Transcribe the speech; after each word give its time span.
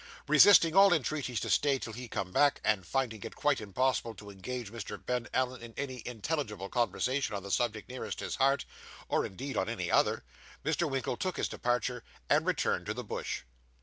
Resisting 0.27 0.75
all 0.75 0.91
entreaties 0.93 1.39
to 1.41 1.49
stay 1.51 1.77
till 1.77 1.93
he 1.93 2.07
came 2.07 2.31
back, 2.31 2.59
and 2.63 2.87
finding 2.87 3.21
it 3.21 3.35
quite 3.35 3.61
impossible 3.61 4.15
to 4.15 4.31
engage 4.31 4.71
Mr. 4.71 4.97
Ben 5.05 5.27
Allen 5.31 5.61
in 5.61 5.75
any 5.77 6.01
intelligible 6.07 6.69
conversation 6.69 7.35
on 7.35 7.43
the 7.43 7.51
subject 7.51 7.87
nearest 7.87 8.19
his 8.19 8.37
heart, 8.37 8.65
or 9.09 9.27
indeed 9.27 9.55
on 9.55 9.69
any 9.69 9.91
other, 9.91 10.23
Mr. 10.65 10.89
Winkle 10.89 11.17
took 11.17 11.37
his 11.37 11.47
departure, 11.47 12.03
and 12.31 12.47
returned 12.47 12.87
to 12.87 12.95
the 12.95 13.03
Bush. 13.03 13.43